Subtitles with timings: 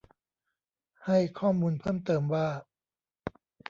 [1.05, 2.47] ให้ข้อมูลเพิ่มเติมว่า